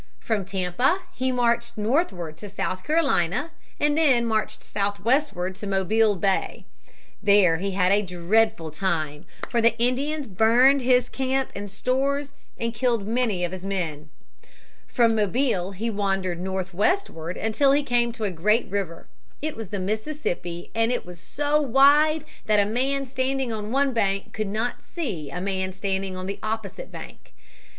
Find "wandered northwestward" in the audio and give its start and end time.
15.91-17.37